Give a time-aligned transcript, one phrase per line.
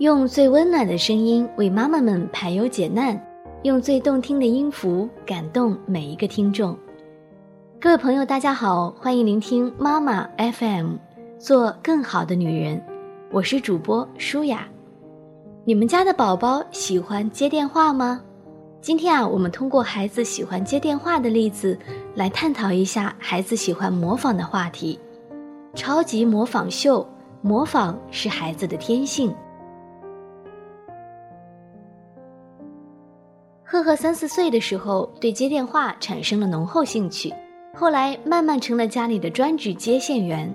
[0.00, 3.22] 用最温暖的声音为妈妈们排忧解难，
[3.64, 6.74] 用最动听的音符感动每一个听众。
[7.78, 10.94] 各位朋友，大家好，欢迎聆听妈妈 FM，
[11.38, 12.82] 做更好的女人。
[13.30, 14.66] 我是主播舒雅。
[15.66, 18.22] 你们家的宝宝喜欢接电话吗？
[18.80, 21.78] 今天啊，我们通过孩子喜欢接电话的例子，
[22.14, 24.98] 来探讨一下孩子喜欢模仿的话题。
[25.74, 27.06] 超级模仿秀，
[27.42, 29.30] 模仿是孩子的天性。
[33.72, 37.32] 赫赫三四岁的时候，对接电话产生了浓厚兴趣，
[37.72, 40.52] 后来慢慢成了家里的专职接线员。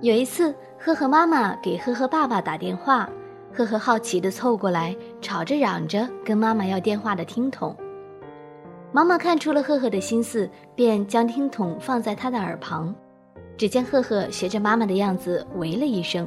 [0.00, 3.08] 有一次，赫赫妈妈给赫赫爸爸打电话，
[3.54, 7.72] 赫赫好奇地凑过来，吵着嚷着跟妈妈要电话的听筒。
[8.90, 12.92] 妈妈看出了赫赫的心思，便将听筒放在他的耳旁。
[13.56, 16.26] 只见赫赫学着妈妈的样子，喂了一声，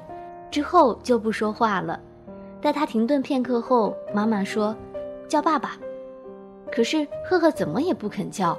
[0.49, 1.99] 之后就不说话了。
[2.61, 4.73] 待他停顿片刻后，妈妈说
[5.31, 5.77] ：“叫爸爸。”
[6.71, 8.57] 可是赫赫怎么也不肯叫。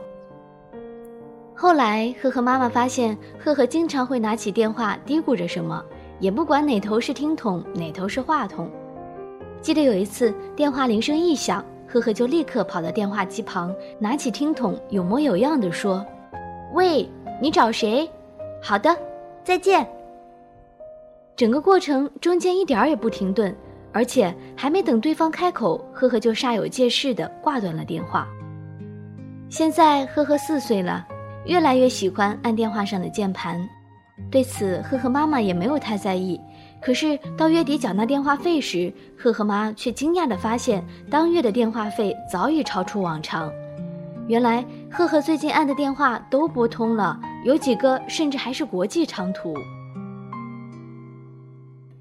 [1.55, 5.85] 后来，赫赫妈妈发现赫赫经常会拿起电话嘀咕着什么，
[6.19, 8.69] 也不管哪头是听筒，哪头是话筒。
[9.61, 16.05] 记得有一次电话铃声一响，赫赫就立刻跑到电话机旁，拿起听筒，有模有样地说
[16.75, 17.09] ：“喂，
[17.41, 18.11] 你找谁？”
[18.61, 18.97] 好的，
[19.45, 19.87] 再见。
[21.37, 23.55] 整个过程中间一点儿也不停顿，
[23.93, 28.27] 而且还没等对方开口，赫赫就煞有介事的挂断了电话。
[29.49, 31.07] 现在赫赫四岁了，
[31.45, 33.61] 越来越喜欢按电话上的键盘，
[34.31, 36.41] 对此赫赫妈妈也没有太在意。
[36.81, 43.53] 可是到月底缴纳电话费时，赫赫妈却惊讶地发现，当月的电话费早已超出往常。
[44.27, 49.55] 原来赫赫最近按的电话都拨通了，有几个甚至还是国际长途。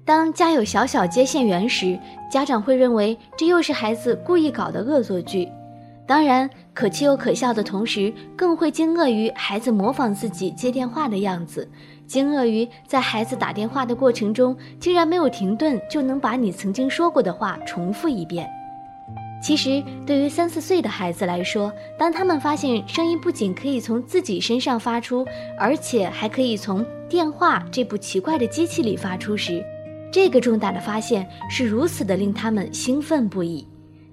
[0.04, 1.98] 当家有小小接线员时，
[2.30, 5.48] 家长会认为这又是孩子故意搞的恶作剧。
[6.04, 11.70] 当然，可气又可笑的同时，更会惊愕于孩子模仿自己接电话的样子，
[12.04, 18.50] 惊愕于在孩子打电话的过程中，竟然没有停顿就能把你曾经说过的话重复一遍。
[19.40, 25.24] 其实，对于三四岁的孩子来说，当他们发现声音不仅可以从自己身上发出，
[25.56, 29.64] 而且还可以从电话这部奇怪的机器里发出时，
[30.12, 33.66] 这个重大的发现是如此的令他们兴奋不已。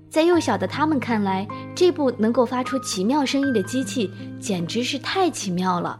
[0.09, 5.99] 在幼小的他们看来，这部能够发出奇妙声音的机器简直是太奇妙了。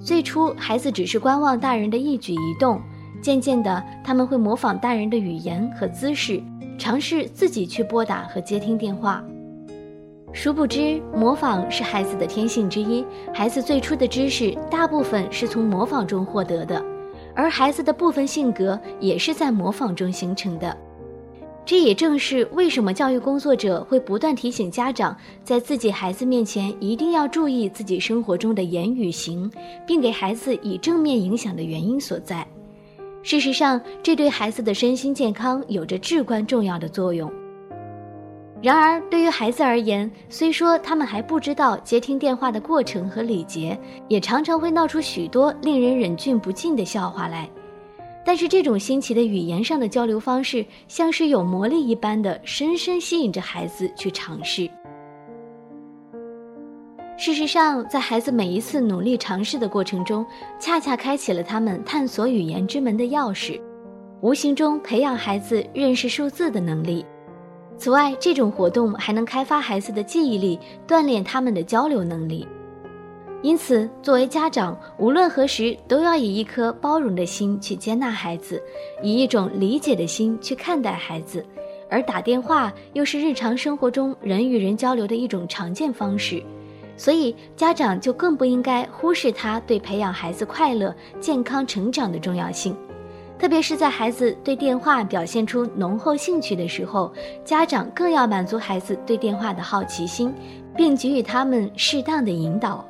[0.00, 2.80] 最初，孩子只是观望大人的一举一动，
[3.20, 6.40] 渐渐的，他们会模仿大人的语言和姿势。
[6.78, 9.20] 尝试自己去拨打和接听电话，
[10.32, 13.04] 殊不知模仿是孩子的天性之一。
[13.34, 16.80] 孩子最初的知识大部分是从模仿中获得的，
[17.38, 20.76] 而孩子的部分性格也是在模仿中形成的。
[21.64, 29.48] 这也正是为什么教育工作者会不断提醒家长，在自己孩子面前一定要注意自己生活中的言语行，
[29.86, 32.44] 并给孩子以正面影响的原因所在。
[33.22, 37.30] 事实上，这对孩子的身心健康有着至关重要的作用。
[38.60, 47.48] 然而，对于孩子而言，虽说他们还不知道接听电话的过程和礼节，也常常会闹出许多令人忍俊不禁的笑话来。
[48.24, 54.68] 但是，这种新奇的语言上的交流方式，像是有魔力一般的，深深吸引着孩子去尝试。
[57.16, 60.26] 事实上，在孩子每一次努力尝试的过程中，
[60.58, 63.60] 恰恰开启了他们探索语言之门的钥匙，
[64.20, 67.06] 无形中培养孩子认识数字的能力。
[67.78, 72.46] 此外，这种活动还能开发孩子的记忆力，锻炼他们的交流能力。
[73.40, 78.60] 因此，作为家长，无论何时都要以一颗包容的心去接纳孩子，
[79.00, 81.46] 以一种理解的心去看待孩子。
[81.88, 86.42] 而打电话又是日常生活中人与人交流的一种常见方式。
[86.96, 92.76] 所以，家长就更不应该忽视他对培养孩子快乐、健康成长的重要性。
[93.38, 97.12] 特别是在孩子对电话表现出浓厚兴趣的时候，
[97.44, 100.34] 家长更要满足孩子对电话的好奇心，
[100.76, 102.84] 并给予他们适当的引导。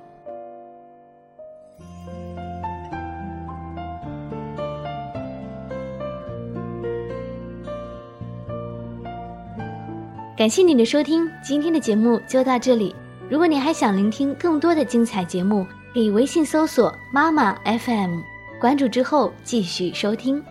[10.36, 12.94] 感谢你的收听，今天的节目就到这里。
[13.28, 18.20] 如果你还想聆听更多的精彩节目，可以微信搜索“妈妈 FM”，
[18.60, 20.42] 关注之后继续收听。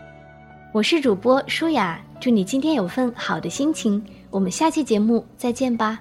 [0.71, 4.01] 我是主播舒雅，祝你今天有份好的心情。
[4.29, 5.99] 我们下期节目再见吧。